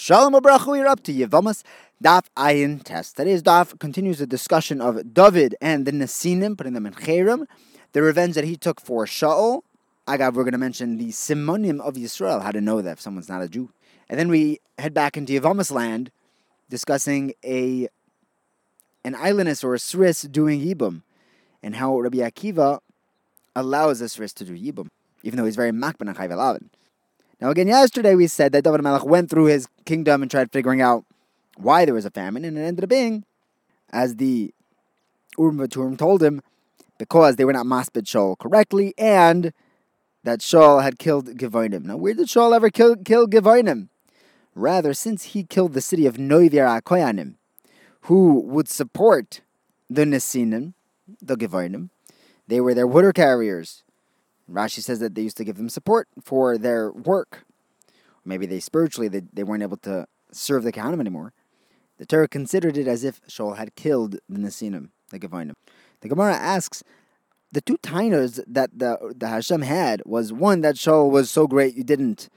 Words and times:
Shalom 0.00 0.32
Abrachu, 0.32 0.68
we're 0.68 0.86
up 0.86 1.02
to 1.02 1.12
Yevamas 1.12 1.64
Daf 2.00 2.26
Ayin 2.36 2.84
Test. 2.84 3.16
Today's 3.16 3.42
Daf 3.42 3.76
continues 3.80 4.18
the 4.18 4.28
discussion 4.28 4.80
of 4.80 5.12
David 5.12 5.56
and 5.60 5.86
the 5.86 5.90
Nesinim, 5.90 6.56
putting 6.56 6.74
them 6.74 6.86
in 6.86 6.94
Cherem, 6.94 7.46
the 7.94 8.00
revenge 8.00 8.36
that 8.36 8.44
he 8.44 8.54
took 8.54 8.80
for 8.80 9.06
Shaul. 9.06 9.62
Agav, 10.06 10.34
we're 10.34 10.44
going 10.44 10.52
to 10.52 10.58
mention 10.58 10.98
the 10.98 11.08
Simonim 11.08 11.80
of 11.80 11.94
Yisrael, 11.94 12.40
how 12.44 12.52
to 12.52 12.60
know 12.60 12.80
that 12.80 12.92
if 12.92 13.00
someone's 13.00 13.28
not 13.28 13.42
a 13.42 13.48
Jew. 13.48 13.70
And 14.08 14.16
then 14.20 14.28
we 14.28 14.60
head 14.78 14.94
back 14.94 15.16
into 15.16 15.32
Yevamas 15.32 15.72
land, 15.72 16.12
discussing 16.70 17.32
a 17.44 17.88
an 19.04 19.14
aylonis 19.14 19.64
or 19.64 19.74
a 19.74 19.78
Sris 19.78 20.30
doing 20.30 20.60
Yibum, 20.60 21.02
and 21.60 21.74
how 21.74 21.98
Rabbi 21.98 22.18
Akiva 22.18 22.78
allows 23.56 24.00
a 24.00 24.04
Sris 24.04 24.32
to 24.34 24.44
do 24.44 24.56
Yibum, 24.56 24.90
even 25.24 25.38
though 25.38 25.44
he's 25.44 25.56
very 25.56 25.72
makban 25.72 26.02
and 26.02 26.16
chayv 26.16 26.60
now, 27.40 27.50
again, 27.50 27.68
yesterday 27.68 28.14
we 28.14 28.26
said 28.26 28.52
that 28.52 28.64
David 28.64 28.82
Melech 28.82 29.04
went 29.04 29.30
through 29.30 29.46
his 29.46 29.68
kingdom 29.84 30.22
and 30.22 30.30
tried 30.30 30.50
figuring 30.50 30.80
out 30.80 31.04
why 31.56 31.84
there 31.84 31.94
was 31.94 32.04
a 32.04 32.10
famine, 32.10 32.44
and 32.44 32.58
it 32.58 32.62
ended 32.62 32.84
up 32.84 32.90
being, 32.90 33.24
as 33.90 34.16
the 34.16 34.52
Urim 35.38 35.58
Vetumim 35.58 35.96
told 35.96 36.22
him, 36.22 36.42
because 36.98 37.36
they 37.36 37.44
were 37.44 37.52
not 37.52 37.66
maspid 37.66 38.04
Shaul 38.04 38.36
correctly, 38.36 38.92
and 38.98 39.52
that 40.24 40.40
Shaul 40.40 40.82
had 40.82 40.98
killed 40.98 41.38
Givonim. 41.38 41.84
Now, 41.84 41.96
where 41.96 42.14
did 42.14 42.26
Shaul 42.26 42.54
ever 42.54 42.70
kill, 42.70 42.96
kill 42.96 43.28
Givonim? 43.28 43.88
Rather, 44.54 44.92
since 44.92 45.22
he 45.24 45.44
killed 45.44 45.74
the 45.74 45.80
city 45.80 46.06
of 46.06 46.16
Noivir 46.16 46.80
Akoyanim, 46.80 47.34
who 48.02 48.40
would 48.40 48.68
support 48.68 49.42
the 49.88 50.04
Nesinim, 50.04 50.74
the 51.22 51.36
Givonim, 51.36 51.90
they 52.48 52.60
were 52.60 52.74
their 52.74 52.86
water 52.86 53.12
carriers. 53.12 53.84
Rashi 54.50 54.80
says 54.80 55.00
that 55.00 55.14
they 55.14 55.22
used 55.22 55.36
to 55.36 55.44
give 55.44 55.56
them 55.56 55.68
support 55.68 56.08
for 56.22 56.56
their 56.56 56.90
work. 56.90 57.44
Maybe 58.24 58.46
they 58.46 58.60
spiritually 58.60 59.08
they, 59.08 59.22
they 59.32 59.44
weren't 59.44 59.62
able 59.62 59.76
to 59.78 60.06
serve 60.32 60.64
the 60.64 60.72
Kohanim 60.72 61.00
anymore. 61.00 61.32
The 61.98 62.06
Torah 62.06 62.28
considered 62.28 62.76
it 62.76 62.86
as 62.86 63.04
if 63.04 63.20
Shaul 63.26 63.56
had 63.56 63.74
killed 63.74 64.16
the 64.28 64.38
Nesinim, 64.38 64.90
the 65.10 65.18
Gevinim. 65.18 65.54
The 66.00 66.08
Gemara 66.08 66.34
asks, 66.34 66.84
the 67.50 67.60
two 67.60 67.78
tainas 67.78 68.42
that 68.46 68.78
the, 68.78 69.14
the 69.16 69.28
Hashem 69.28 69.62
had 69.62 70.02
was 70.04 70.32
one 70.32 70.60
that 70.60 70.76
Shaul 70.76 71.10
was 71.10 71.30
so 71.30 71.46
great 71.46 71.74
you 71.74 71.84
didn't 71.84 72.28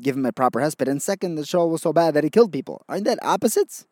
give 0.00 0.16
him 0.16 0.26
a 0.26 0.32
proper 0.32 0.60
hesped, 0.60 0.88
and 0.88 1.00
second 1.00 1.36
that 1.36 1.46
Shaul 1.46 1.70
was 1.70 1.82
so 1.82 1.92
bad 1.92 2.14
that 2.14 2.24
he 2.24 2.30
killed 2.30 2.52
people. 2.52 2.82
Aren't 2.88 3.04
that 3.04 3.18
opposites? 3.22 3.86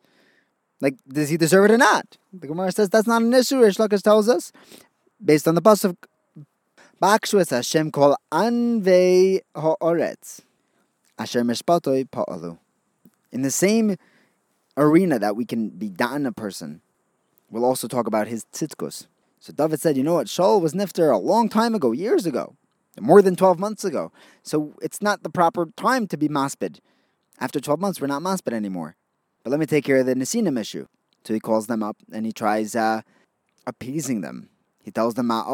Like, 0.81 0.95
does 1.07 1.29
he 1.29 1.37
deserve 1.37 1.65
it 1.65 1.71
or 1.71 1.77
not? 1.77 2.17
The 2.33 2.47
Gemara 2.47 2.71
says 2.71 2.89
that's 2.89 3.07
not 3.07 3.21
an 3.21 3.33
issue. 3.33 3.61
Reish 3.61 3.77
Lakish 3.77 4.01
tells 4.01 4.27
us, 4.27 4.51
based 5.23 5.47
on 5.47 5.55
the 5.55 5.61
pasuk 5.61 5.95
Bakshu 7.03 7.45
Hashem 7.49 7.91
kol 7.91 8.15
anvei 8.31 9.41
ha'oretz. 9.53 10.39
Asher 11.19 11.41
mishpatoi 11.41 12.09
pa'alu. 12.09 12.57
In 13.33 13.41
the 13.41 13.51
same 13.51 13.97
arena 14.77 15.19
that 15.19 15.35
we 15.35 15.43
can 15.43 15.67
be 15.67 15.89
da'an 15.89 16.25
a 16.25 16.31
person, 16.31 16.79
we'll 17.51 17.65
also 17.65 17.89
talk 17.89 18.07
about 18.07 18.27
his 18.29 18.45
tzitkus. 18.53 19.07
So 19.41 19.51
David 19.51 19.81
said, 19.81 19.97
you 19.97 20.03
know 20.03 20.13
what, 20.13 20.27
Shaul 20.27 20.61
was 20.61 20.73
nifter 20.73 21.13
a 21.13 21.17
long 21.17 21.49
time 21.49 21.75
ago, 21.75 21.91
years 21.91 22.25
ago, 22.25 22.55
more 22.97 23.21
than 23.21 23.35
12 23.35 23.59
months 23.59 23.83
ago. 23.83 24.13
So 24.41 24.73
it's 24.81 25.01
not 25.01 25.23
the 25.23 25.29
proper 25.29 25.65
time 25.75 26.07
to 26.07 26.15
be 26.15 26.29
maspid. 26.29 26.79
After 27.37 27.59
12 27.59 27.81
months, 27.81 27.99
we're 27.99 28.07
not 28.07 28.21
maspid 28.21 28.53
anymore. 28.53 28.95
But 29.43 29.49
let 29.49 29.59
me 29.59 29.65
take 29.65 29.83
care 29.83 29.97
of 29.97 30.05
the 30.05 30.15
Nesinim 30.15 30.57
issue. 30.57 30.87
So 31.25 31.33
he 31.33 31.41
calls 31.41 31.67
them 31.67 31.83
up 31.83 31.97
and 32.13 32.25
he 32.25 32.31
tries 32.31 32.77
uh, 32.77 33.01
appeasing 33.67 34.21
them. 34.21 34.47
He 34.83 34.91
tells 34.91 35.13
them, 35.13 35.31
and 35.31 35.47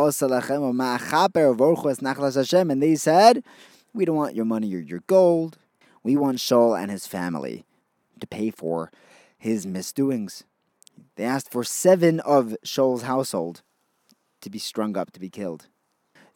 they 2.82 2.96
said, 2.96 3.44
We 3.94 4.06
don't 4.06 4.16
want 4.16 4.36
your 4.36 4.46
money 4.46 4.74
or 4.74 4.80
your 4.80 5.04
gold. 5.06 5.58
We 6.02 6.18
want 6.18 6.38
Shaul 6.40 6.82
and 6.82 6.90
his 6.90 7.06
family 7.06 7.64
to 8.20 8.26
pay 8.26 8.50
for 8.50 8.92
his 9.38 9.68
misdoings. 9.68 10.44
They 11.16 11.26
asked 11.26 11.52
for 11.52 11.64
seven 11.64 12.20
of 12.22 12.56
Shaul's 12.66 13.04
household 13.04 13.62
to 14.42 14.50
be 14.50 14.58
strung 14.58 14.98
up 14.98 15.12
to 15.12 15.20
be 15.20 15.30
killed. 15.30 15.68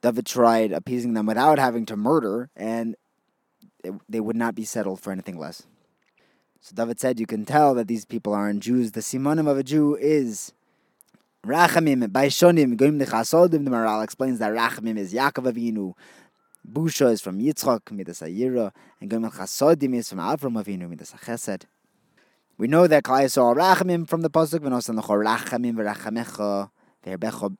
David 0.01 0.28
tried 0.28 0.72
appeasing 0.72 1.13
them 1.13 1.25
without 1.25 1.57
having 1.57 1.88
to 1.88 1.95
murder, 1.95 2.51
and 2.56 2.95
they 4.07 4.19
would 4.19 4.35
not 4.35 4.53
be 4.53 4.66
settled 4.66 5.00
for 5.00 5.12
anything 5.12 5.39
less. 5.39 5.63
So 6.62 6.75
David 6.75 7.00
said, 7.00 7.19
You 7.19 7.25
can 7.25 7.45
tell 7.45 7.73
that 7.73 7.88
these 7.88 8.06
people 8.06 8.34
aren't 8.34 8.62
Jews. 8.62 8.91
The 8.91 9.01
simonim 9.01 9.50
of 9.50 9.57
a 9.57 9.63
Jew 9.63 9.97
is 10.00 10.53
Rachamim 11.46 12.09
by 12.09 12.28
Shonim 12.28 12.78
going 12.78 13.00
the 13.00 13.06
Chasodim. 13.06 13.66
The 13.66 13.70
Maharal 13.70 14.02
explains 14.02 14.40
that 14.40 14.54
Rachamim 14.54 14.98
is 14.98 15.14
Yaakov 15.14 15.52
Avinu. 15.52 15.94
Busha 16.66 17.12
is 17.12 17.20
from 17.20 17.38
Yitzchak 17.38 17.92
Midas 17.92 18.22
Ayira, 18.22 18.72
and 19.02 19.12
Goim 19.12 19.30
Chasodim 19.30 19.94
is 19.94 20.08
from 20.08 20.20
Avram 20.20 20.64
Avinu 20.64 20.88
Midas 20.88 21.12
Chesed. 21.12 21.64
We 22.58 22.70
know 22.70 22.88
that 22.88 23.04
Klai 23.04 23.30
saw 23.30 23.54
Rachamim 23.54 24.08
from 24.08 24.22
the 24.22 24.30
pasuk. 24.30 24.59
V'nosan 24.59 24.98
lecho 24.98 25.22
Rachamim 25.22 25.74
v'Rachamecha 25.74 26.70
v'Herbecha. 27.06 27.58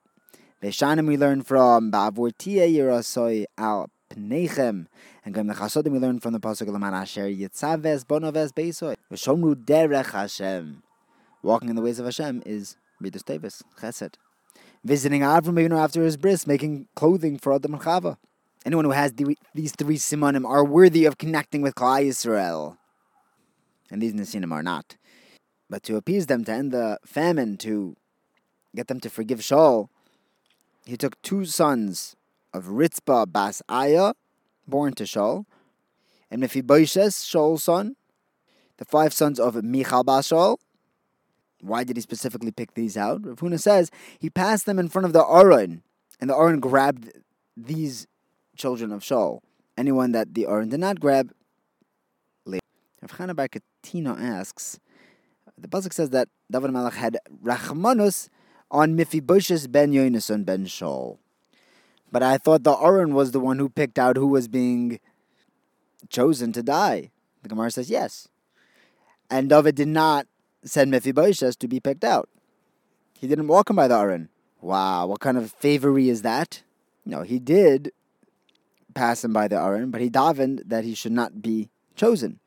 Beishanim 0.62 1.06
we 1.06 1.18
learn 1.18 1.42
from 1.42 1.92
Ba'avur 1.92 2.32
Tia 2.38 2.66
Yirasoi 2.66 3.44
al 3.58 3.90
Pneichem. 4.08 4.86
And 5.26 5.34
Goim 5.34 5.54
Chasodim 5.54 5.92
we 5.92 5.98
learn 5.98 6.20
from 6.20 6.32
the 6.32 6.40
pasuk 6.40 6.68
Laman 6.68 6.94
Asher 6.94 7.26
Yitzaves 7.26 8.06
Bonoves 8.06 8.50
Beisoi. 8.50 8.96
V'Shomru 9.12 9.54
Derech 9.54 10.12
Hashem. 10.12 10.82
Walking 11.42 11.68
in 11.68 11.76
the 11.76 11.82
ways 11.82 11.98
of 11.98 12.06
Hashem 12.06 12.42
is 12.46 12.78
Midas 13.00 13.22
Tevis, 13.22 13.62
Chesed. 13.80 14.14
Visiting 14.84 15.22
Avram 15.22 15.54
Avinu 15.54 15.78
after 15.78 16.02
his 16.02 16.16
bris, 16.16 16.46
making 16.46 16.88
clothing 16.94 17.38
for 17.38 17.54
Adam 17.54 17.78
Chava. 17.78 18.16
Anyone 18.64 18.84
who 18.84 18.92
has 18.92 19.12
the, 19.12 19.36
these 19.54 19.72
three 19.72 19.96
simonim 19.96 20.46
are 20.48 20.64
worthy 20.64 21.04
of 21.04 21.18
connecting 21.18 21.62
with 21.62 21.74
Klal 21.74 22.06
Yisrael. 22.06 22.76
And 23.90 24.00
these 24.00 24.14
nesinim 24.14 24.52
are 24.52 24.62
not. 24.62 24.96
But 25.68 25.82
to 25.84 25.96
appease 25.96 26.26
them, 26.26 26.44
to 26.44 26.52
end 26.52 26.72
the 26.72 26.98
famine, 27.04 27.56
to 27.58 27.96
get 28.74 28.88
them 28.88 29.00
to 29.00 29.10
forgive 29.10 29.40
Shaul, 29.40 29.88
he 30.84 30.96
took 30.96 31.20
two 31.22 31.44
sons 31.44 32.16
of 32.52 32.66
Ritzpah 32.66 33.30
Bas 33.30 33.62
Aya, 33.68 34.12
born 34.66 34.94
to 34.94 35.04
Shaul, 35.04 35.46
and 36.30 36.40
Mephibosheth, 36.40 37.14
Shaul's 37.14 37.64
son, 37.64 37.96
the 38.76 38.84
five 38.84 39.12
sons 39.12 39.40
of 39.40 39.62
Michal 39.62 40.04
Bas 40.04 40.28
Shaul, 40.28 40.58
why 41.64 41.84
did 41.84 41.96
he 41.96 42.02
specifically 42.02 42.50
pick 42.50 42.74
these 42.74 42.96
out? 42.96 43.24
Rav 43.24 43.38
Huna 43.38 43.60
says 43.60 43.90
he 44.18 44.30
passed 44.30 44.66
them 44.66 44.78
in 44.78 44.88
front 44.88 45.06
of 45.06 45.12
the 45.12 45.24
Aron, 45.24 45.82
and 46.20 46.30
the 46.30 46.36
Aron 46.36 46.60
grabbed 46.60 47.10
these 47.56 48.06
children 48.56 48.92
of 48.92 49.02
Shaul. 49.02 49.40
Anyone 49.76 50.12
that 50.12 50.34
the 50.34 50.46
Aron 50.46 50.68
did 50.68 50.80
not 50.80 51.00
grab, 51.00 51.32
later. 52.44 52.62
Rav 53.02 53.10
Chana 53.10 53.34
Bar 53.34 53.48
Katina 53.48 54.14
asks, 54.14 54.78
the 55.56 55.68
pasuk 55.68 55.92
says 55.92 56.10
that 56.10 56.28
David 56.50 56.70
Malach 56.70 56.94
had 56.94 57.18
Rachmanus 57.42 58.28
on 58.70 58.96
Mephibosheth 58.96 59.70
ben 59.70 59.92
Yonason 59.92 60.44
ben 60.44 60.66
Shaul. 60.66 61.18
But 62.12 62.22
I 62.22 62.38
thought 62.38 62.62
the 62.62 62.76
Aron 62.76 63.14
was 63.14 63.30
the 63.30 63.40
one 63.40 63.58
who 63.58 63.68
picked 63.68 63.98
out 63.98 64.16
who 64.16 64.26
was 64.26 64.48
being 64.48 65.00
chosen 66.08 66.52
to 66.52 66.62
die. 66.62 67.10
The 67.42 67.48
Gemara 67.48 67.70
says 67.70 67.90
yes. 67.90 68.28
And 69.30 69.48
David 69.48 69.74
did 69.74 69.88
not 69.88 70.26
said 70.64 70.88
Mephibosheth 70.88 71.58
to 71.58 71.68
be 71.68 71.80
picked 71.80 72.04
out. 72.04 72.28
He 73.18 73.26
didn't 73.26 73.48
walk 73.48 73.70
him 73.70 73.76
by 73.76 73.88
the 73.88 73.96
Aron. 73.96 74.28
Wow, 74.60 75.06
what 75.06 75.20
kind 75.20 75.36
of 75.36 75.52
favory 75.52 76.08
is 76.08 76.22
that? 76.22 76.62
No, 77.04 77.22
he 77.22 77.38
did 77.38 77.92
pass 78.94 79.24
him 79.24 79.32
by 79.32 79.48
the 79.48 79.56
Aron, 79.56 79.90
but 79.90 80.00
he 80.00 80.08
davened 80.08 80.68
that 80.68 80.84
he 80.84 80.94
should 80.94 81.12
not 81.12 81.42
be 81.42 81.68
chosen. 81.96 82.40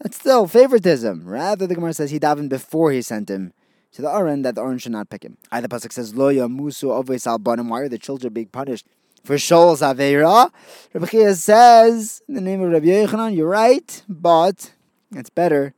That's 0.00 0.16
still 0.16 0.46
favoritism. 0.46 1.24
Rather, 1.24 1.66
the 1.66 1.74
Gemara 1.74 1.94
says 1.94 2.10
he 2.10 2.18
davened 2.18 2.48
before 2.48 2.90
he 2.90 3.02
sent 3.02 3.30
him 3.30 3.52
to 3.92 4.02
the 4.02 4.10
Aron 4.10 4.42
that 4.42 4.56
the 4.56 4.62
Aron 4.62 4.78
should 4.78 4.92
not 4.92 5.08
pick 5.08 5.22
him. 5.22 5.38
Either 5.52 5.68
pasuk 5.68 5.92
says 5.92 6.14
Lo 6.14 6.32
Musu 6.48 6.90
Oves 6.90 7.26
Al 7.26 7.38
Why 7.38 7.80
are 7.82 7.88
the 7.88 7.98
children 7.98 8.32
being 8.32 8.48
punished 8.48 8.86
for 9.22 9.38
Shaul's 9.38 9.80
Aveira? 9.80 10.50
Rabbi 10.92 11.32
says 11.34 12.20
in 12.26 12.34
the 12.34 12.40
name 12.40 12.60
of 12.60 12.72
Rabbi 12.72 12.86
Yochanan, 12.86 13.36
you're 13.36 13.48
right, 13.48 14.02
but 14.08 14.72
it's 15.12 15.30
better 15.30 15.74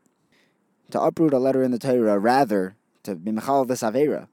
to 0.91 1.01
uproot 1.01 1.33
a 1.33 1.39
letter 1.39 1.63
in 1.63 1.71
the 1.71 1.79
Torah, 1.79 2.19
rather 2.19 2.77
to 3.03 3.15
be 3.15 3.33
mechal 3.33 3.67
this 3.67 3.83
avera 3.83 4.29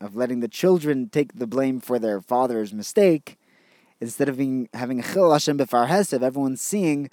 of 0.00 0.14
letting 0.14 0.40
the 0.40 0.48
children 0.48 1.08
take 1.08 1.34
the 1.34 1.46
blame 1.46 1.80
for 1.80 1.98
their 1.98 2.20
father's 2.20 2.72
mistake, 2.72 3.38
instead 4.00 4.28
of 4.28 4.38
being 4.38 4.68
having 4.74 5.00
a 5.00 5.02
chil 5.02 5.32
Hashem 5.32 5.58
b'far 5.58 5.88
hesev, 5.88 6.22
everyone's 6.22 6.60
seeing 6.60 7.10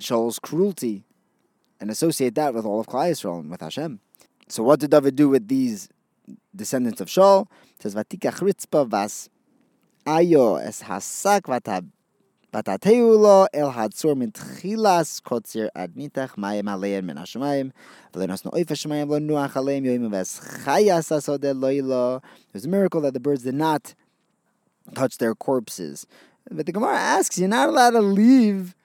Shaul's 0.00 0.38
cruelty 0.38 1.04
and 1.80 1.90
associate 1.90 2.34
that 2.34 2.54
with 2.54 2.64
all 2.64 2.80
of 2.80 2.86
Klal 2.86 3.10
Yisrael 3.10 3.40
and 3.40 3.50
with 3.50 3.60
Hashem. 3.60 4.00
So 4.48 4.62
what 4.62 4.80
did 4.80 4.90
David 4.90 5.16
do 5.16 5.28
with 5.28 5.48
these 5.48 5.88
descendants 6.54 7.00
of 7.00 7.08
Shaul? 7.08 7.46
It 7.76 7.82
says 7.82 7.94
vatikach 7.94 8.40
ritzpa 8.40 8.88
vas 8.88 9.28
ayo 10.06 10.60
es 10.62 10.82
hasak 10.82 11.42
Batateu 12.54 13.48
el 13.52 13.72
hatzor 13.72 14.16
min 14.16 14.30
tchilas 14.30 15.20
kotzir 15.20 15.70
ad 15.74 15.96
mitach 15.96 16.36
mayim 16.36 16.68
alein 16.68 17.02
min 17.02 17.16
hashemayim 17.16 17.72
v'lenos 18.12 18.44
no 18.44 18.52
oif 18.52 18.66
hashemayim 18.66 19.08
lo 19.08 19.18
nuach 19.18 19.54
aleim 19.54 19.84
yoyim 19.84 20.08
ves 20.08 20.38
chayas 20.64 21.10
asode 21.10 21.52
loilo. 21.52 22.18
It 22.18 22.54
was 22.54 22.64
a 22.64 22.68
miracle 22.68 23.00
that 23.00 23.12
the 23.12 23.18
birds 23.18 23.42
did 23.42 23.56
not 23.56 23.96
touch 24.94 25.18
their 25.18 25.34
corpses. 25.34 26.06
But 26.48 26.66
the 26.66 26.72
Gemara 26.72 26.96
asks, 26.96 27.40
you're 27.40 27.48
not 27.48 27.70
allowed 27.70 27.90
to 27.90 28.00
leave 28.00 28.76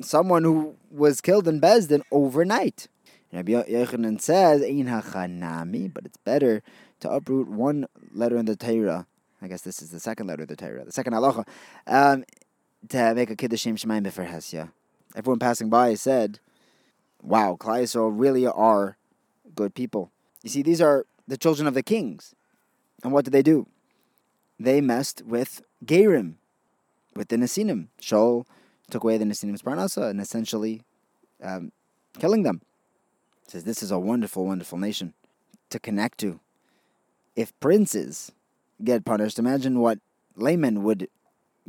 someone 0.00 0.44
who 0.44 0.76
was 0.90 1.20
killed 1.20 1.46
in 1.46 1.60
Besdin 1.60 2.00
overnight. 2.10 2.88
Rabbi 3.30 3.52
Yechanan 3.52 4.22
says, 4.22 4.62
Ein 4.62 4.86
hachanami, 4.86 5.92
but 5.92 6.06
it's 6.06 6.16
better 6.16 6.62
to 7.00 7.10
uproot 7.10 7.48
one 7.48 7.84
letter 8.14 8.38
in 8.38 8.46
the 8.46 8.56
Torah. 8.56 9.06
I 9.42 9.48
guess 9.48 9.62
this 9.62 9.82
is 9.82 9.90
the 9.90 10.00
second 10.00 10.28
letter 10.28 10.44
of 10.44 10.48
the 10.48 10.56
Torah, 10.56 10.84
the 10.84 10.92
second 10.92 11.12
halacha. 11.12 11.46
Um, 11.86 12.24
to 12.88 13.14
make 13.14 13.30
a 13.30 13.36
kiddushim 13.36 13.74
shemaim 13.74 14.06
b'ferhesya. 14.06 14.70
Everyone 15.14 15.38
passing 15.38 15.68
by 15.68 15.94
said, 15.94 16.40
"Wow, 17.22 17.56
Yisrael 17.60 18.12
really 18.12 18.46
are 18.46 18.96
good 19.54 19.74
people." 19.74 20.10
You 20.42 20.50
see, 20.50 20.62
these 20.62 20.80
are 20.80 21.06
the 21.28 21.36
children 21.36 21.66
of 21.66 21.74
the 21.74 21.82
kings, 21.82 22.34
and 23.02 23.12
what 23.12 23.24
did 23.24 23.32
they 23.32 23.42
do? 23.42 23.66
They 24.58 24.80
messed 24.80 25.22
with 25.22 25.62
Gerim, 25.84 26.34
with 27.14 27.28
the 27.28 27.36
Nesinim. 27.36 27.88
Shaul 28.00 28.46
took 28.90 29.04
away 29.04 29.18
the 29.18 29.24
Nesinim's 29.24 29.62
parnasa 29.62 30.10
and 30.10 30.20
essentially 30.20 30.82
um, 31.42 31.72
killing 32.18 32.42
them. 32.42 32.60
says 33.46 33.64
this 33.64 33.82
is 33.82 33.90
a 33.90 33.98
wonderful, 33.98 34.46
wonderful 34.46 34.78
nation 34.78 35.14
to 35.70 35.78
connect 35.78 36.18
to. 36.18 36.40
If 37.34 37.58
princes 37.60 38.32
get 38.84 39.04
punished, 39.04 39.38
imagine 39.38 39.80
what 39.80 39.98
laymen 40.36 40.82
would 40.82 41.08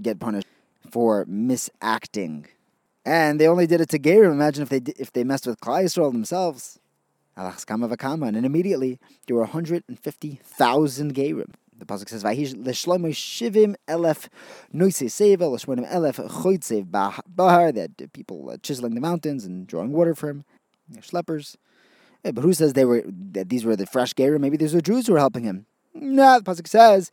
get 0.01 0.19
punished 0.19 0.47
for 0.89 1.25
misacting. 1.25 2.45
And 3.05 3.39
they 3.39 3.47
only 3.47 3.67
did 3.67 3.81
it 3.81 3.89
to 3.89 3.99
Gerim. 3.99 4.31
Imagine 4.31 4.63
if 4.63 4.69
they 4.69 4.81
if 4.97 5.11
they 5.11 5.23
messed 5.23 5.45
with 5.45 5.59
Klal 5.59 5.83
Yisrael 5.83 6.11
themselves. 6.11 6.79
And 7.35 8.45
immediately 8.45 8.99
there 9.25 9.35
were 9.35 9.41
150,000 9.41 11.13
Gerim. 11.15 11.53
The 11.75 11.85
pasuk 11.85 12.07
says, 12.07 12.23
"Vahish 12.23 12.55
l'shlomo 12.55 13.09
shivim 13.09 13.75
elef 13.87 14.29
noise 14.71 14.99
seva 14.99 15.51
l'shmonim 15.51 15.85
elef 15.91 16.19
choytzev 16.29 16.91
bahar." 16.91 17.71
That 17.71 18.13
people 18.13 18.55
chiseling 18.61 18.93
the 18.93 19.01
mountains 19.01 19.43
and 19.43 19.65
drawing 19.67 19.91
water 19.91 20.13
for 20.13 20.29
him. 20.29 20.45
They're 20.87 21.01
schleppers. 21.01 21.57
Yeah, 22.23 22.31
but 22.31 22.43
who 22.43 22.53
says 22.53 22.73
they 22.73 22.85
were 22.85 23.03
that 23.31 23.49
these 23.49 23.65
were 23.65 23.75
the 23.75 23.87
fresh 23.87 24.13
gerim? 24.13 24.39
Maybe 24.39 24.55
these 24.55 24.73
were 24.73 24.81
Jews 24.81 25.07
who 25.07 25.13
were 25.13 25.19
helping 25.19 25.43
him. 25.43 25.65
No, 25.93 26.37
the 26.39 26.43
pasuk 26.45 26.67
says, 26.67 27.11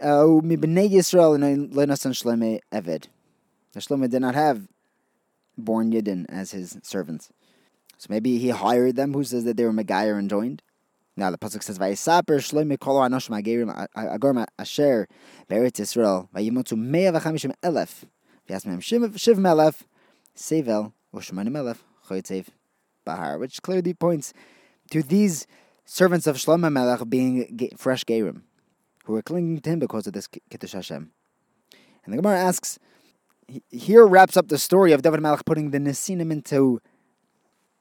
Uh, 0.00 0.40
"Mibnei 0.42 0.90
Yisrael 0.90 1.38
shleme 1.38 2.60
eved." 2.72 3.06
Shlomo 3.76 4.08
did 4.08 4.20
not 4.20 4.34
have 4.34 4.68
born 5.58 5.92
Yidden 5.92 6.26
as 6.28 6.52
his 6.52 6.78
servants. 6.82 7.30
So 7.98 8.06
maybe 8.10 8.38
he 8.38 8.50
hired 8.50 8.96
them. 8.96 9.14
Who 9.14 9.24
says 9.24 9.44
that 9.44 9.56
they 9.56 9.64
were 9.64 9.72
Megayer 9.72 10.18
and 10.18 10.30
joined? 10.30 10.62
Now 11.16 11.30
the 11.30 11.38
pasuk 11.38 11.62
says, 11.62 11.78
"Vayisaper 11.78 12.38
shloimi 12.40 12.78
kolo 12.78 13.00
anoshim 13.00 13.40
agerim 13.42 13.88
agorma 13.96 14.46
asher 14.58 15.08
beretz 15.48 15.80
Yisrael 15.80 16.28
vayimotu 16.34 16.76
mea 16.76 17.06
v'chamishim 17.06 17.54
elef 17.62 18.04
v'yasmem 18.48 18.82
shiv 18.82 19.38
melef 19.38 19.82
sevel 20.36 20.92
u'shmanim 21.14 21.56
elef 21.56 21.78
choytzev 22.06 22.48
bahar," 23.04 23.38
which 23.38 23.62
clearly 23.62 23.94
points 23.94 24.34
to 24.90 25.02
these 25.02 25.46
servants 25.84 26.26
of 26.26 26.36
Shlomo 26.36 26.70
Melech 26.70 27.08
being 27.08 27.70
fresh 27.76 28.04
gerim, 28.04 28.42
who 29.06 29.12
were 29.12 29.22
clinging 29.22 29.60
to 29.60 29.70
him 29.70 29.78
because 29.78 30.06
of 30.06 30.12
this 30.12 30.28
kiddush 30.50 30.72
Hashem. 30.72 31.12
And 32.04 32.12
the 32.12 32.16
Gemara 32.16 32.38
asks, 32.38 32.78
here 33.70 34.04
wraps 34.04 34.36
up 34.36 34.48
the 34.48 34.58
story 34.58 34.90
of 34.92 35.02
David 35.02 35.20
Melech 35.20 35.44
putting 35.44 35.70
the 35.70 35.78
Nesinim 35.78 36.32
into 36.32 36.80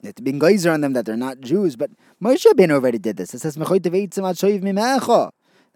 it's 0.03 0.21
been 0.21 0.37
geyser 0.37 0.71
on 0.71 0.81
them 0.81 0.93
that 0.93 1.05
they're 1.05 1.17
not 1.17 1.41
Jews, 1.41 1.75
but 1.75 1.89
Moshe 2.21 2.45
Ben 2.55 2.69
already 2.69 2.99
did 2.99 3.17
this. 3.17 3.33
It 3.33 3.39
says 3.39 3.55
The 3.55 3.65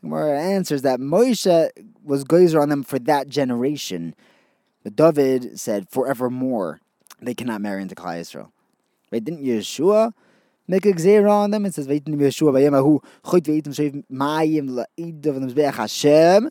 Gemara 0.02 0.40
answers 0.40 0.82
that 0.84 1.00
Moshe 1.00 1.70
was 2.04 2.24
geyser 2.26 2.62
on 2.62 2.70
them 2.70 2.84
for 2.84 3.00
that 3.00 3.28
generation, 3.28 4.14
but 4.84 4.96
David 4.96 5.60
said 5.60 5.90
forevermore 5.90 6.80
they 7.22 7.34
cannot 7.34 7.62
marry 7.62 7.82
into 7.82 7.96
Klal 7.96 8.20
Yisrael. 8.20 8.52
Right? 9.12 9.24
Didn't 9.24 9.44
Yeshua 9.44 10.14
make 10.70 10.86
a 10.86 10.94
gzeira 10.94 11.30
on 11.30 11.52
them? 11.52 11.66
It 11.66 11.74
says 11.74 11.88
Veitim 11.88 12.16
Yeshua 12.16 12.54
Vayemahu 12.54 13.04
Choit 13.24 13.42
Veitim 13.42 13.74
Sheiv 13.74 14.04
Mayim 14.10 14.70
La'id 14.70 15.26
of 15.26 15.56
the 15.56 15.72
Hashem. 15.72 16.50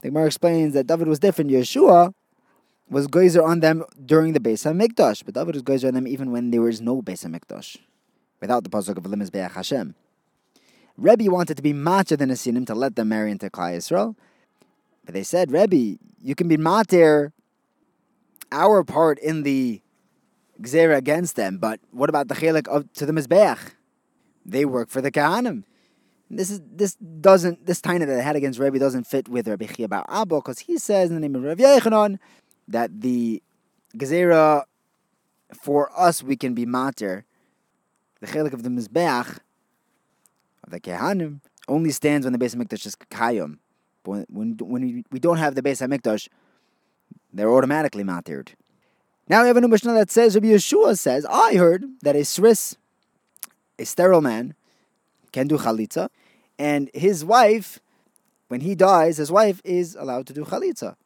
The 0.00 0.08
Gemara 0.08 0.26
explains 0.26 0.74
that 0.74 0.88
David 0.88 1.06
was 1.06 1.20
different. 1.20 1.50
Yeshua 1.50 2.12
was 2.90 3.06
geyser 3.06 3.42
on 3.42 3.60
them 3.60 3.84
during 4.04 4.32
the 4.32 4.40
Beis 4.40 4.66
Hamikdash, 4.66 5.24
but 5.24 5.34
David 5.34 5.54
was 5.54 5.62
geyser 5.62 5.86
on 5.86 5.94
them 5.94 6.06
even 6.08 6.32
when 6.32 6.50
there 6.50 6.60
was 6.60 6.80
no 6.80 7.00
Beis 7.00 7.24
Hamikdash, 7.24 7.78
without 8.40 8.64
the 8.64 8.70
pasuk 8.70 8.98
of 8.98 9.04
Limas 9.04 9.30
Be'ach 9.30 9.52
Hashem. 9.52 9.94
Rebbe 10.98 11.30
wanted 11.30 11.56
to 11.56 11.62
be 11.62 11.72
macher 11.72 12.18
than 12.18 12.28
Asinim 12.28 12.66
to 12.66 12.74
let 12.74 12.96
them 12.96 13.08
marry 13.08 13.30
into 13.30 13.48
Klal 13.48 13.76
Yisrael, 13.76 14.16
but 15.04 15.14
they 15.14 15.22
said, 15.22 15.50
Rebbe, 15.50 15.98
you 16.20 16.34
can 16.34 16.48
be 16.48 16.56
mater 16.56 17.32
our 18.50 18.84
part 18.84 19.18
in 19.20 19.42
the 19.44 19.80
Gzera 20.62 20.96
against 20.96 21.36
them, 21.36 21.58
but 21.58 21.80
what 21.90 22.08
about 22.08 22.28
the 22.28 22.34
chelik 22.34 22.68
of 22.68 22.92
to 22.94 23.06
the 23.06 23.12
Mizbeach? 23.12 23.72
They 24.46 24.64
work 24.64 24.88
for 24.88 25.00
the 25.00 25.10
Kahanim. 25.10 25.64
This 26.30 26.50
is 26.50 26.60
this 26.64 26.94
doesn't 26.94 27.66
this 27.66 27.80
tiny 27.80 28.04
that 28.04 28.18
I 28.18 28.22
had 28.22 28.36
against 28.36 28.58
Rebbe 28.58 28.78
doesn't 28.78 29.06
fit 29.06 29.28
with 29.28 29.46
Rabbi 29.48 29.66
Chiya 29.66 29.88
Bar 29.88 30.06
Abba 30.08 30.36
because 30.36 30.60
he 30.60 30.78
says 30.78 31.10
in 31.10 31.14
the 31.16 31.20
name 31.20 31.34
of 31.34 31.42
Rabbi 31.42 31.62
Yechanan 31.62 32.18
that 32.68 33.02
the 33.02 33.42
Gezerah, 33.96 34.64
for 35.60 35.90
us, 35.98 36.22
we 36.22 36.36
can 36.36 36.54
be 36.54 36.64
mater. 36.64 37.24
The 38.20 38.26
chelik 38.28 38.52
of 38.52 38.62
the 38.62 38.70
Mizbeach, 38.70 39.38
of 40.64 40.70
the 40.70 40.80
Kehanim, 40.80 41.40
only 41.68 41.90
stands 41.90 42.24
when 42.24 42.32
the 42.32 42.38
Beis 42.38 42.54
HaMikdash 42.54 42.86
is 42.86 42.96
Kayum. 42.96 43.58
When, 44.04 44.26
when, 44.28 44.56
when 44.60 45.04
we 45.10 45.18
don't 45.18 45.38
have 45.38 45.54
the 45.54 45.62
Beis 45.62 45.86
HaMikdash, 45.86 46.28
they're 47.32 47.52
automatically 47.52 48.04
matered. 48.04 48.52
Now 49.32 49.40
we 49.40 49.48
have 49.48 49.56
a 49.56 49.62
new 49.62 49.68
Mishnah 49.68 49.94
that 49.94 50.10
says, 50.10 50.34
Rabbi 50.34 50.48
Yeshua 50.48 50.98
says, 50.98 51.24
I 51.24 51.54
heard 51.54 51.86
that 52.02 52.14
a 52.14 52.18
Sris, 52.18 52.76
a 53.78 53.86
sterile 53.86 54.20
man, 54.20 54.52
can 55.32 55.48
do 55.48 55.56
chalitza, 55.56 56.10
and 56.58 56.90
his 56.92 57.24
wife, 57.24 57.80
when 58.48 58.60
he 58.60 58.74
dies, 58.74 59.16
his 59.16 59.32
wife 59.32 59.62
is 59.64 59.96
allowed 59.98 60.26
to 60.26 60.34
do 60.34 60.44
chalitza. 60.44 60.96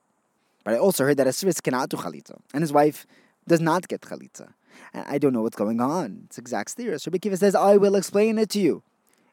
But 0.64 0.74
I 0.74 0.78
also 0.78 1.04
heard 1.04 1.18
that 1.18 1.28
a 1.28 1.30
Sris 1.30 1.62
cannot 1.62 1.88
do 1.88 1.98
chalitza, 1.98 2.40
and 2.52 2.62
his 2.64 2.72
wife 2.72 3.06
does 3.46 3.60
not 3.60 3.86
get 3.86 4.00
chalitza. 4.00 4.54
And 4.92 5.06
I 5.06 5.18
don't 5.18 5.32
know 5.32 5.42
what's 5.42 5.54
going 5.54 5.80
on. 5.80 6.22
It's 6.24 6.36
exact. 6.36 6.70
So 6.70 6.84
Rabbi 6.84 7.18
Kiva 7.18 7.36
says, 7.36 7.54
I 7.54 7.76
will 7.76 7.94
explain 7.94 8.38
it 8.38 8.50
to 8.50 8.58
you. 8.58 8.82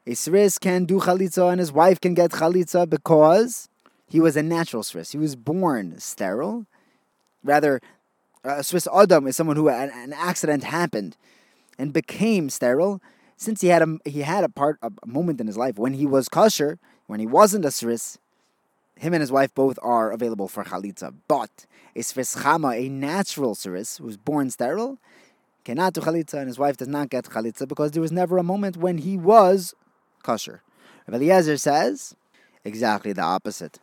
A 0.06 0.10
Sris 0.10 0.60
can 0.60 0.84
do 0.84 1.00
chalitza, 1.00 1.50
and 1.50 1.58
his 1.58 1.72
wife 1.72 2.00
can 2.00 2.14
get 2.14 2.30
chalitza 2.30 2.88
because 2.88 3.68
he 4.06 4.20
was 4.20 4.36
a 4.36 4.42
natural 4.44 4.84
Sris. 4.84 5.10
He 5.10 5.18
was 5.18 5.34
born 5.34 5.98
sterile. 5.98 6.66
Rather, 7.42 7.80
a 8.44 8.60
Sris 8.60 8.86
Adam 8.94 9.26
is 9.26 9.36
someone 9.36 9.56
who 9.56 9.68
an, 9.68 9.90
an 9.90 10.12
accident 10.12 10.64
happened 10.64 11.16
and 11.78 11.92
became 11.92 12.50
sterile. 12.50 13.00
Since 13.36 13.62
he 13.62 13.68
had 13.68 13.82
a 13.82 13.98
he 14.04 14.20
had 14.20 14.44
a 14.44 14.48
part 14.48 14.78
a 14.82 14.90
moment 15.06 15.40
in 15.40 15.46
his 15.46 15.56
life 15.56 15.76
when 15.76 15.94
he 15.94 16.06
was 16.06 16.28
kosher, 16.28 16.78
when 17.06 17.20
he 17.20 17.26
wasn't 17.26 17.64
a 17.64 17.68
Sris, 17.68 18.18
him 18.96 19.12
and 19.12 19.20
his 19.20 19.32
wife 19.32 19.54
both 19.54 19.78
are 19.82 20.12
available 20.12 20.46
for 20.46 20.64
chalitza. 20.64 21.12
But 21.26 21.66
a 21.96 22.00
Sris 22.00 22.36
chama, 22.42 22.78
a 22.78 22.88
natural 22.88 23.54
seris, 23.54 23.98
who's 23.98 24.16
born 24.16 24.50
sterile, 24.50 24.98
cannot 25.64 25.94
do 25.94 26.00
chalitza, 26.00 26.34
and 26.34 26.46
his 26.46 26.58
wife 26.58 26.76
does 26.76 26.88
not 26.88 27.10
get 27.10 27.24
chalitza 27.24 27.66
because 27.66 27.92
there 27.92 28.02
was 28.02 28.12
never 28.12 28.38
a 28.38 28.42
moment 28.42 28.76
when 28.76 28.98
he 28.98 29.16
was 29.16 29.74
kosher. 30.22 30.62
Eliezer 31.12 31.56
says 31.56 32.14
exactly 32.64 33.12
the 33.12 33.22
opposite. 33.22 33.78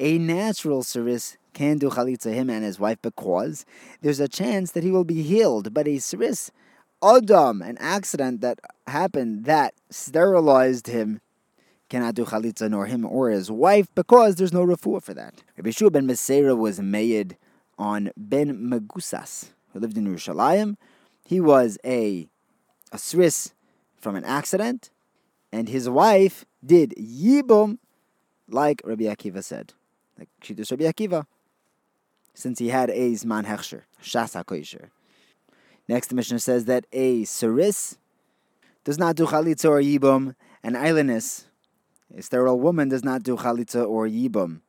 A 0.00 0.18
natural 0.18 0.82
seris 0.82 1.36
can 1.52 1.78
do 1.78 1.88
chalitza, 1.88 2.32
him 2.32 2.50
and 2.50 2.64
his 2.64 2.80
wife, 2.80 2.98
because 3.00 3.64
there's 4.00 4.20
a 4.20 4.28
chance 4.28 4.72
that 4.72 4.82
he 4.82 4.90
will 4.90 5.04
be 5.04 5.22
healed. 5.22 5.72
But 5.72 5.86
a 5.86 5.98
seris, 5.98 6.50
Adam, 7.02 7.62
an 7.62 7.78
accident 7.78 8.40
that 8.40 8.58
happened 8.86 9.44
that 9.44 9.74
sterilized 9.90 10.88
him, 10.88 11.20
cannot 11.88 12.14
do 12.14 12.24
chalitza 12.24 12.68
nor 12.68 12.86
him 12.86 13.04
or 13.04 13.30
his 13.30 13.50
wife 13.50 13.86
because 13.94 14.34
there's 14.34 14.52
no 14.52 14.64
refuah 14.64 15.02
for 15.02 15.14
that. 15.14 15.42
Rabbi 15.56 15.70
Shua 15.70 15.90
ben 15.90 16.08
Beseira 16.08 16.56
was 16.56 16.80
made 16.80 17.36
on 17.78 18.10
Ben 18.16 18.56
Megusas, 18.68 19.50
who 19.72 19.80
lived 19.80 19.96
in 19.96 20.06
Yerushalayim. 20.06 20.76
He 21.24 21.40
was 21.40 21.78
a, 21.84 22.26
a 22.90 22.96
Sris 22.96 23.52
from 23.96 24.16
an 24.16 24.24
accident, 24.24 24.90
and 25.52 25.68
his 25.68 25.88
wife 25.88 26.44
did 26.64 26.94
yibum, 26.98 27.78
like 28.48 28.82
Rabbi 28.84 29.04
Akiva 29.04 29.42
said, 29.44 29.72
like 30.18 30.28
does 30.40 30.70
Rabbi 30.70 30.84
Akiva, 30.84 31.26
since 32.34 32.58
he 32.58 32.68
had 32.68 32.90
a 32.90 33.12
zman 33.12 33.46
hechsher, 33.46 33.82
shas 34.02 34.34
hakoisher. 34.42 34.90
Next, 35.88 36.08
the 36.08 36.14
Mishnah 36.14 36.38
says 36.38 36.64
that 36.66 36.86
a 36.92 37.24
Saris 37.24 37.98
does 38.84 38.98
not 38.98 39.16
do 39.16 39.26
chalitza 39.26 39.68
or 39.68 39.80
yibum, 39.80 40.34
and 40.62 40.76
aylonis 40.76 41.44
a 42.16 42.22
sterile 42.22 42.58
woman 42.58 42.88
does 42.88 43.02
not 43.02 43.22
do 43.22 43.36
chalitza 43.36 43.86
or 43.88 44.06
yibum. 44.06 44.60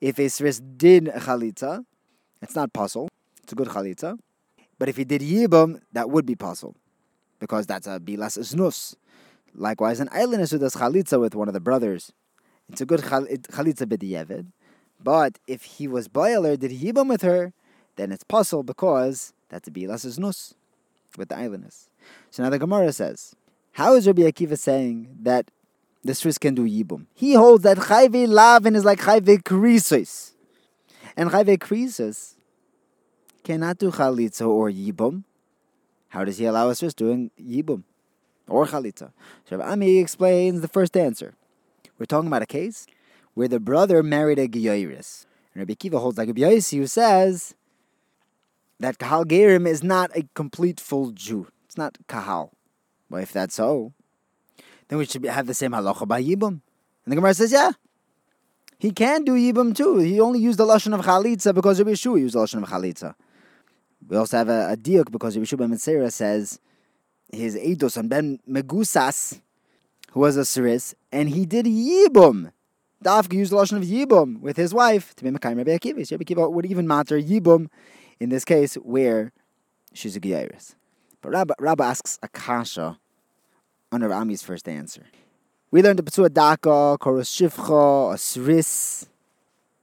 If 0.00 0.18
a 0.18 0.26
sris 0.26 0.60
did 0.76 1.06
chalitza, 1.06 1.84
it's 2.40 2.54
not 2.54 2.72
possible. 2.72 3.08
It's 3.42 3.52
a 3.52 3.56
good 3.56 3.68
chalitza. 3.68 4.18
But 4.78 4.88
if 4.88 4.96
he 4.96 5.04
did 5.04 5.20
yibum, 5.20 5.80
that 5.92 6.10
would 6.10 6.26
be 6.26 6.34
possible. 6.34 6.76
Because 7.38 7.66
that's 7.66 7.86
a 7.86 8.00
bilas 8.00 8.38
znus. 8.38 8.94
Likewise, 9.54 10.00
an 10.00 10.08
aylonis 10.08 10.52
who 10.52 10.58
does 10.58 10.74
chalitza 10.74 11.20
with 11.20 11.34
one 11.34 11.48
of 11.48 11.54
the 11.54 11.60
brothers, 11.60 12.12
it's 12.68 12.80
a 12.80 12.86
good 12.86 13.00
chalitza 13.00 13.84
b'diyevid. 13.86 14.46
But 15.02 15.38
if 15.46 15.62
he 15.62 15.86
was 15.88 16.08
boiler, 16.08 16.56
did 16.56 16.70
yibum 16.70 17.08
with 17.08 17.22
her, 17.22 17.52
then 17.96 18.12
it's 18.12 18.24
possible 18.24 18.62
because 18.62 19.32
that's 19.48 19.68
a 19.68 19.70
bilas 19.70 20.18
nus 20.18 20.54
with 21.16 21.28
the 21.28 21.34
aylonis. 21.34 21.88
So 22.30 22.42
now 22.42 22.50
the 22.50 22.58
Gemara 22.58 22.92
says, 22.92 23.34
how 23.72 23.94
is 23.94 24.06
Rabbi 24.06 24.22
Akiva 24.22 24.58
saying 24.58 25.18
that 25.22 25.50
the 26.02 26.12
Sris 26.12 26.38
can 26.38 26.54
do 26.54 26.64
yibum? 26.64 27.06
He 27.14 27.34
holds 27.34 27.62
that 27.64 27.76
chayve 27.78 28.26
lavin 28.28 28.74
is 28.74 28.84
like 28.84 29.00
chayve 29.00 29.42
krisos. 29.42 30.32
And 31.16 31.30
chayve 31.30 31.58
krisos 31.58 32.34
cannot 33.44 33.78
do 33.78 33.90
chalitza 33.90 34.46
or 34.46 34.70
yibum. 34.70 35.24
How 36.08 36.24
does 36.24 36.38
he 36.38 36.46
allow 36.46 36.70
us 36.70 36.80
Sris 36.80 36.94
doing 36.94 37.30
yibum 37.40 37.82
or 38.48 38.66
chalitza? 38.66 39.12
So 39.48 39.60
Ami 39.60 39.98
explains 39.98 40.60
the 40.60 40.68
first 40.68 40.96
answer. 40.96 41.34
We're 41.98 42.06
talking 42.06 42.28
about 42.28 42.42
a 42.42 42.46
case 42.46 42.86
where 43.36 43.48
the 43.48 43.60
brother 43.60 44.02
married 44.02 44.38
a 44.38 44.48
Giyaris. 44.48 45.26
And 45.52 45.60
Rabbi 45.60 45.74
Kiva 45.74 45.98
holds 45.98 46.16
like 46.16 46.30
a 46.30 46.32
Yossi 46.32 46.78
who 46.78 46.86
says 46.86 47.54
that 48.80 48.98
Kahal 48.98 49.26
Gerim 49.26 49.68
is 49.68 49.84
not 49.84 50.10
a 50.16 50.26
complete 50.34 50.80
full 50.80 51.10
Jew. 51.10 51.46
It's 51.66 51.76
not 51.76 51.98
Kahal. 52.08 52.52
Well, 53.10 53.22
if 53.22 53.34
that's 53.34 53.56
so, 53.56 53.92
then 54.88 54.98
we 54.98 55.04
should 55.04 55.22
have 55.26 55.46
the 55.46 55.52
same 55.52 55.72
halacha 55.72 56.08
by 56.08 56.22
Yibum. 56.22 56.48
And 56.48 56.62
the 57.04 57.14
Gemara 57.14 57.34
says, 57.34 57.52
yeah, 57.52 57.72
he 58.78 58.90
can 58.90 59.22
do 59.22 59.32
Yibum 59.32 59.76
too. 59.76 59.98
He 59.98 60.18
only 60.18 60.38
used 60.38 60.58
the 60.58 60.64
Lashon 60.64 60.98
of 60.98 61.04
Chalitza 61.04 61.54
because 61.54 61.78
Rabbi 61.78 61.90
Yeshua 61.90 62.18
used 62.18 62.34
the 62.34 62.38
Lashon 62.38 62.62
of 62.62 62.70
Chalitza. 62.70 63.14
We 64.08 64.16
also 64.16 64.38
have 64.38 64.48
a, 64.48 64.72
a 64.72 64.76
diuk 64.78 65.12
because 65.12 65.36
Rabbi 65.36 65.44
Yeshua 65.44 65.58
ben 65.58 65.72
Beseira 65.72 66.10
says 66.10 66.58
his 67.30 67.54
Eidos 67.54 67.98
on 67.98 68.08
Ben 68.08 68.40
Megusas, 68.48 69.42
who 70.12 70.20
was 70.20 70.38
a 70.38 70.46
Siris, 70.46 70.94
and 71.12 71.28
he 71.28 71.44
did 71.44 71.66
Yibum. 71.66 72.52
Dafka 73.06 73.34
used 73.34 73.52
the 73.52 73.56
Lashon 73.56 73.76
of 73.76 73.84
Yibum 73.84 74.40
with 74.40 74.56
his 74.56 74.74
wife 74.74 75.14
to 75.14 75.22
be 75.22 75.30
Mekayim 75.30 75.58
Rabbi 75.58 75.76
Akiva. 75.76 76.10
Rabbi 76.10 76.24
Akiva 76.24 76.50
would 76.50 76.66
even 76.66 76.88
matter 76.88 77.20
Yibum 77.20 77.68
in 78.18 78.30
this 78.30 78.44
case 78.44 78.74
where 78.74 79.32
she's 79.92 80.16
a 80.16 80.20
Geiris. 80.20 80.74
But 81.22 81.30
Rabbi, 81.60 81.84
asks 81.84 82.18
Akasha 82.20 82.32
kasha 82.32 82.98
on 83.92 84.02
Ami's 84.02 84.42
first 84.42 84.68
answer. 84.68 85.06
We 85.70 85.82
learned 85.82 86.00
the 86.00 86.02
Petzua 86.02 86.32
Daka, 86.32 86.98
Koros 87.00 87.30
Shivcha, 87.30 88.12
a 88.12 88.16
Sris, 88.16 89.06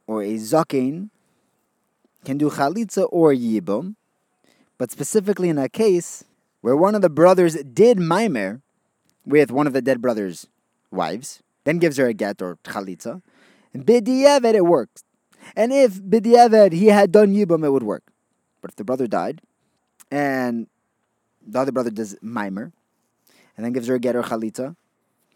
or 0.08 0.22
a 0.22 0.34
Zakin 0.34 1.10
can 2.26 2.38
do 2.38 2.50
Chalitza 2.50 3.08
or 3.10 3.32
Yibum, 3.34 3.96
but 4.78 4.92
specifically 4.92 5.48
in 5.48 5.58
a 5.58 5.70
case 5.70 6.26
where 6.60 6.76
one 6.76 6.96
of 6.96 7.02
the 7.02 7.10
brothers 7.10 7.56
did 7.64 8.00
Maimer 8.00 8.62
with 9.26 9.52
one 9.52 9.68
of 9.68 9.74
the 9.74 9.82
dead 9.82 10.02
brother's 10.02 10.48
wives, 10.92 11.43
then 11.64 11.80
gives 11.80 11.98
her 11.98 12.08
a 12.08 12.14
get 12.14 12.42
or 12.42 12.58
Chalitza, 12.64 13.22
and 13.74 13.86
B'diavad 13.86 14.54
it 14.54 14.66
works. 14.66 15.04
And 15.56 15.72
if 15.74 16.02
B'diavad 16.02 16.74
he 16.74 16.88
had 16.88 17.12
done 17.12 17.34
Yibum, 17.34 17.66
it 17.66 17.70
would 17.72 17.84
work. 17.84 18.04
But 18.62 18.72
if 18.72 18.76
the 18.76 18.84
brother 18.84 19.08
died, 19.08 19.42
and 20.10 20.68
the 21.46 21.60
other 21.60 21.72
brother 21.72 21.90
does 21.90 22.16
mimer, 22.22 22.72
and 23.56 23.66
then 23.66 23.74
gives 23.74 23.88
her 23.88 23.96
a 23.96 24.00
get 24.00 24.16
or 24.16 24.24
chalitza, 24.24 24.76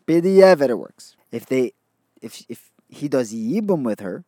b'di'evet 0.08 0.70
it 0.70 0.78
works. 0.78 1.16
If 1.32 1.46
they, 1.46 1.74
if 2.22 2.44
if 2.48 2.72
he 2.88 3.08
does 3.08 3.34
yibum 3.34 3.84
with 3.84 4.00
her, 4.00 4.24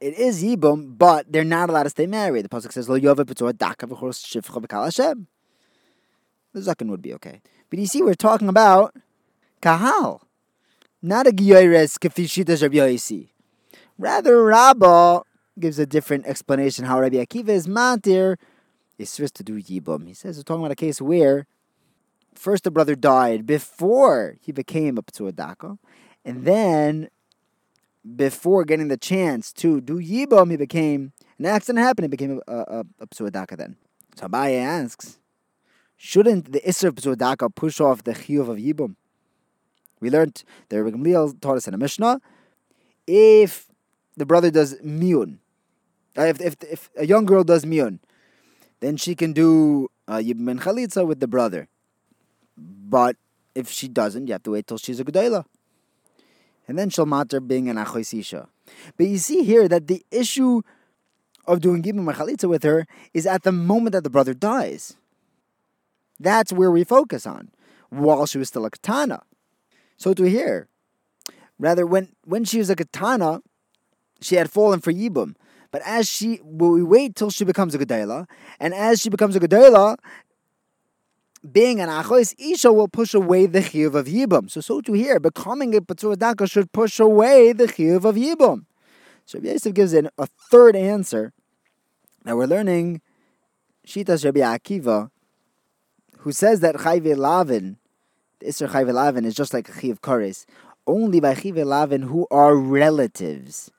it 0.00 0.18
is 0.18 0.42
yibum, 0.42 0.96
but 0.96 1.30
they're 1.30 1.44
not 1.44 1.68
allowed 1.68 1.82
to 1.84 1.90
stay 1.90 2.06
married. 2.06 2.44
The 2.44 2.48
pasuk 2.48 2.72
says 2.72 2.88
lo 2.88 2.96
yova 2.96 3.24
b'tzor 3.24 3.56
daka 3.56 3.86
v'chos 3.86 4.24
shivcha 4.24 4.64
b'kal. 4.64 5.26
The 6.54 6.60
zaken 6.60 6.88
would 6.88 7.02
be 7.02 7.12
okay, 7.14 7.42
but 7.68 7.78
you 7.78 7.86
see, 7.86 8.02
we're 8.02 8.14
talking 8.14 8.48
about 8.48 8.94
kahal, 9.60 10.22
not 11.02 11.26
a 11.26 11.30
giyares 11.30 11.98
kefishitas 11.98 12.62
Rabbi 12.62 12.76
Yosi. 12.76 13.28
Rather, 13.98 14.42
Rabbah 14.44 15.22
gives 15.58 15.78
a 15.78 15.86
different 15.86 16.26
explanation 16.26 16.84
how 16.84 17.00
Rabbi 17.00 17.16
Akiva 17.16 17.48
is 17.48 17.66
matir 17.66 18.36
is 18.98 19.10
supposed 19.10 19.34
to 19.36 19.44
do 19.44 19.60
yibum. 19.60 20.06
He 20.06 20.14
says 20.14 20.36
we're 20.36 20.42
talking 20.42 20.62
about 20.62 20.72
a 20.72 20.76
case 20.76 21.00
where 21.00 21.46
first 22.34 22.64
the 22.64 22.70
brother 22.70 22.94
died 22.94 23.46
before 23.46 24.36
he 24.40 24.52
became 24.52 24.98
a 24.98 25.02
p'tuadaka, 25.02 25.78
and 26.24 26.44
then 26.44 27.08
before 28.16 28.64
getting 28.64 28.88
the 28.88 28.96
chance 28.96 29.52
to 29.52 29.80
do 29.80 29.98
yibum, 29.98 30.50
he 30.50 30.56
became 30.56 31.12
an 31.38 31.46
accident 31.46 31.84
happened. 31.84 32.04
He 32.04 32.08
became 32.08 32.40
a, 32.48 32.52
a, 32.52 32.84
a 33.00 33.56
then. 33.56 33.76
So 34.16 34.26
Abaye 34.26 34.60
asks, 34.60 35.18
shouldn't 35.96 36.52
the 36.52 36.60
Isra 36.60 36.90
p'tuadaka 36.90 37.54
push 37.54 37.80
off 37.80 38.02
the 38.02 38.12
chiyuv 38.12 38.48
of 38.48 38.58
yibum? 38.58 38.96
We 40.00 40.10
learned 40.10 40.42
the 40.68 40.82
Rabbi 40.82 40.96
Gamliel 40.96 41.40
taught 41.40 41.56
us 41.56 41.68
in 41.68 41.74
a 41.74 41.78
Mishnah. 41.78 42.20
If 43.06 43.66
the 44.16 44.26
brother 44.26 44.50
does 44.50 44.76
miyun, 44.76 45.38
uh, 46.16 46.22
if, 46.22 46.40
if, 46.40 46.56
if 46.62 46.90
a 46.96 47.06
young 47.06 47.26
girl 47.26 47.44
does 47.44 47.64
miyun, 47.64 47.98
then 48.80 48.96
she 48.96 49.14
can 49.14 49.32
do 49.32 49.88
uh, 50.06 50.18
Chalitza 50.18 51.06
with 51.06 51.20
the 51.20 51.26
brother. 51.26 51.68
But 52.56 53.16
if 53.54 53.70
she 53.70 53.88
doesn't, 53.88 54.26
you 54.26 54.32
have 54.32 54.42
to 54.44 54.52
wait 54.52 54.66
till 54.66 54.78
she's 54.78 55.00
a 55.00 55.04
Gedola. 55.04 55.44
And 56.66 56.78
then 56.78 56.90
she'll 56.90 57.06
matter 57.06 57.40
being 57.40 57.68
an 57.68 57.76
Achoisisha. 57.76 58.48
But 58.96 59.06
you 59.06 59.18
see 59.18 59.42
here 59.42 59.68
that 59.68 59.86
the 59.86 60.04
issue 60.10 60.62
of 61.46 61.60
doing 61.60 61.82
Yibum 61.82 62.08
and 62.08 62.10
Chalitza 62.10 62.48
with 62.48 62.62
her 62.62 62.86
is 63.14 63.26
at 63.26 63.42
the 63.42 63.52
moment 63.52 63.92
that 63.92 64.04
the 64.04 64.10
brother 64.10 64.34
dies. 64.34 64.96
That's 66.20 66.52
where 66.52 66.70
we 66.70 66.84
focus 66.84 67.26
on, 67.26 67.50
while 67.88 68.26
she 68.26 68.38
was 68.38 68.48
still 68.48 68.66
a 68.66 68.70
katana. 68.70 69.22
So 69.98 70.14
to 70.14 70.24
here, 70.24 70.68
rather 71.58 71.84
when 71.86 72.14
when 72.24 72.44
she 72.44 72.58
was 72.58 72.70
a 72.70 72.76
katana, 72.76 73.42
she 74.20 74.36
had 74.36 74.50
fallen 74.50 74.80
for 74.80 74.92
Yibum. 74.92 75.34
But 75.70 75.82
as 75.84 76.08
she, 76.08 76.40
we 76.42 76.82
wait 76.82 77.14
till 77.14 77.30
she 77.30 77.44
becomes 77.44 77.74
a 77.74 77.78
Gedela, 77.78 78.26
and 78.58 78.72
as 78.72 79.00
she 79.00 79.10
becomes 79.10 79.36
a 79.36 79.40
Gedela, 79.40 79.98
being 81.52 81.80
an 81.80 81.88
Achois, 81.88 82.34
Isha 82.38 82.72
will 82.72 82.88
push 82.88 83.14
away 83.14 83.46
the 83.46 83.60
Chiyuv 83.60 83.94
of 83.94 84.06
Yibum. 84.06 84.50
So, 84.50 84.60
so 84.60 84.80
to 84.80 84.92
here, 84.92 85.20
becoming 85.20 85.74
a 85.74 85.80
Patur 85.80 86.50
should 86.50 86.72
push 86.72 86.98
away 86.98 87.52
the 87.52 87.66
Chiyuv 87.66 88.04
of 88.04 88.16
Yibum. 88.16 88.64
So 89.26 89.38
Rabbi 89.38 89.50
Yosef 89.50 89.74
gives 89.74 89.92
in 89.92 90.08
a 90.16 90.26
third 90.50 90.74
answer 90.74 91.34
Now 92.24 92.36
we're 92.36 92.46
learning 92.46 93.02
Shitas 93.86 94.24
Rabbi 94.24 94.40
Akiva, 94.40 95.10
who 96.18 96.32
says 96.32 96.60
that 96.60 96.76
Chayve 96.76 97.14
Lavin, 97.16 97.77
Isser 98.40 98.68
Chayve 98.68 98.92
Lavin 98.92 99.24
is 99.24 99.34
just 99.34 99.52
like 99.52 99.68
a 99.68 99.80
Chiv 99.80 100.00
Kares, 100.00 100.46
only 100.86 101.20
by 101.20 101.34
Chayve 101.34 101.64
Lavin 101.64 102.02
who 102.02 102.26
are 102.30 102.56
relatives. 102.56 103.70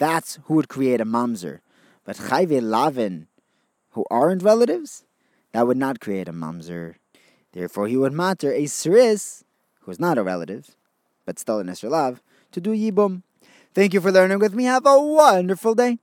That's 0.00 0.38
who 0.44 0.54
would 0.54 0.68
create 0.68 1.00
a 1.00 1.04
mamzer. 1.04 1.60
But 2.04 2.16
chayve 2.16 2.62
lavin, 2.62 3.28
who 3.90 4.06
aren't 4.10 4.42
relatives, 4.42 5.04
that 5.52 5.66
would 5.66 5.76
not 5.76 6.00
create 6.00 6.26
a 6.26 6.32
mamzer. 6.32 6.94
Therefore, 7.52 7.86
he 7.86 7.98
would 7.98 8.12
matter 8.12 8.50
a 8.50 8.64
sris, 8.64 9.44
who 9.80 9.90
is 9.90 10.00
not 10.00 10.16
a 10.16 10.22
relative, 10.22 10.74
but 11.26 11.38
still 11.38 11.58
an 11.58 11.66
Esrelav, 11.66 12.20
to 12.52 12.60
do 12.60 12.70
yibum. 12.70 13.22
Thank 13.74 13.92
you 13.92 14.00
for 14.00 14.10
learning 14.10 14.38
with 14.38 14.54
me. 14.54 14.64
Have 14.64 14.86
a 14.86 14.98
wonderful 14.98 15.74
day. 15.74 15.98